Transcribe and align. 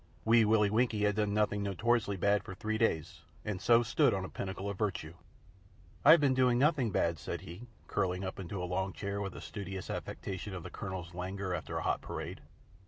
Wee 0.25 0.45
Willie 0.45 0.71
Winkie 0.71 1.03
had 1.03 1.15
done 1.17 1.31
nothing 1.31 1.61
notoriously 1.61 2.17
bad 2.17 2.43
for 2.43 2.55
three 2.55 2.79
days, 2.79 3.21
and 3.45 3.61
so 3.61 3.83
stood 3.83 4.15
on 4.15 4.25
a 4.25 4.29
pinnacle 4.29 4.67
of 4.67 4.75
virtue. 4.79 5.13
"I've 6.03 6.19
been 6.19 6.33
doing 6.33 6.57
nothing 6.57 6.89
bad," 6.89 7.19
said 7.19 7.41
he, 7.41 7.67
curling 7.85 8.23
himself 8.23 8.39
into 8.39 8.63
a 8.63 8.65
long 8.65 8.93
chair 8.93 9.21
with 9.21 9.35
a 9.35 9.41
studious 9.41 9.91
affectation 9.91 10.55
of 10.55 10.63
the 10.63 10.71
Colonel's 10.71 11.13
languor 11.13 11.53
after 11.53 11.77
a 11.77 11.83
hot 11.83 12.01
parade. 12.01 12.41